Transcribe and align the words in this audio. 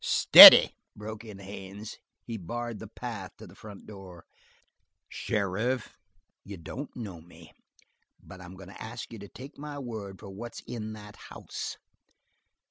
"Steady!" 0.03 0.75
broke 0.95 1.23
in 1.23 1.37
Haines. 1.37 1.99
He 2.23 2.35
barred 2.35 2.79
the 2.79 2.87
path 2.87 3.37
to 3.37 3.45
the 3.45 3.53
front 3.53 3.85
door. 3.85 4.25
"Sheriff, 5.07 5.95
you 6.43 6.57
don't 6.57 6.95
know 6.95 7.21
me, 7.21 7.53
but 8.19 8.41
I'm 8.41 8.55
going 8.55 8.69
to 8.69 8.81
ask 8.81 9.13
you 9.13 9.19
to 9.19 9.27
take 9.29 9.59
my 9.59 9.77
word 9.77 10.17
for 10.17 10.31
what's 10.31 10.61
in 10.61 10.93
that 10.93 11.15
house." 11.29 11.77